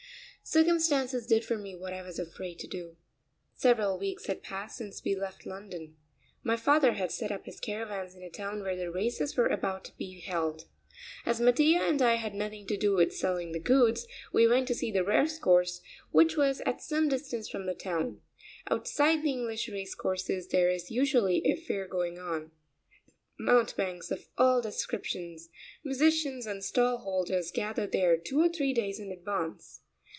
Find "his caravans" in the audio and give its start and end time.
7.45-8.15